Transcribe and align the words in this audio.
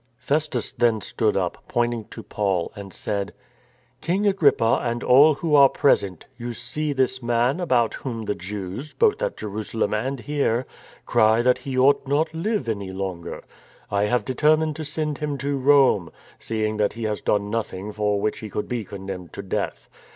Festus 0.17 0.71
then 0.71 0.99
stood 0.99 1.37
up, 1.37 1.63
pointing 1.67 2.05
to 2.05 2.23
Paul, 2.23 2.71
and 2.75 2.91
said: 2.91 3.27
THE 3.27 3.33
KING 4.07 4.25
AND 4.25 4.25
THE 4.25 4.27
MAN 4.29 4.51
313" 4.51 4.69
King 4.71 4.71
Agrippa 4.71 4.89
and 4.91 5.03
all 5.03 5.33
who 5.35 5.53
are 5.53 5.69
present, 5.69 6.25
you 6.39 6.53
see 6.53 6.91
this 6.91 7.21
man 7.21 7.59
about 7.59 7.93
whom 7.93 8.25
the 8.25 8.33
Jews, 8.33 8.95
both 8.95 9.21
at 9.21 9.37
Jerusalem 9.37 9.93
and 9.93 10.21
here, 10.21 10.65
cry 11.05 11.43
that 11.43 11.59
he 11.59 11.77
ought 11.77 12.07
not 12.07 12.33
live 12.33 12.67
any 12.67 12.91
longer. 12.91 13.43
I 13.91 14.05
have 14.05 14.25
determined 14.25 14.75
to 14.77 14.85
send 14.85 15.19
him 15.19 15.37
to 15.37 15.55
Rome, 15.55 16.09
seeing 16.39 16.77
that 16.77 16.93
he 16.93 17.03
has 17.03 17.21
done 17.21 17.51
nothing 17.51 17.91
for 17.93 18.19
which 18.19 18.39
he 18.39 18.49
could 18.49 18.67
be 18.67 18.83
condemned 18.83 19.33
to 19.33 19.43
death. 19.43 19.87